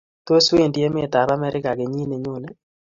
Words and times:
Tos, 0.27 0.45
Wendi 0.53 0.79
emetab 0.87 1.27
America 1.35 1.71
kenyiit 1.77 2.09
nenyone? 2.09 2.49